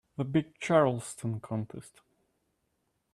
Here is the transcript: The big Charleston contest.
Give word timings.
The 0.17 0.23
big 0.25 0.57
Charleston 0.59 1.39
contest. 1.41 2.01